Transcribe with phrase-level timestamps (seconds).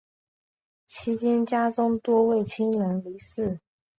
[0.87, 3.59] 期间家中多位亲人离世。